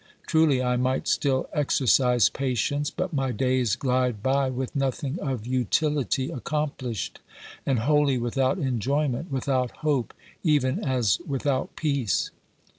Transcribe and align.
Truly 0.25 0.63
I 0.63 0.77
might 0.77 1.07
still 1.07 1.47
exercise 1.53 2.27
patience, 2.27 2.89
but 2.89 3.13
my 3.13 3.31
days 3.31 3.75
glide 3.75 4.23
by 4.23 4.49
with 4.49 4.75
nothing 4.75 5.19
of 5.19 5.45
utility 5.45 6.31
accomplished, 6.31 7.19
and 7.67 7.77
wholly 7.77 8.17
without 8.17 8.57
enjoyment, 8.57 9.31
without 9.31 9.69
hope, 9.85 10.15
even 10.43 10.83
as 10.83 11.19
without 11.27 11.75
peace. 11.75 12.31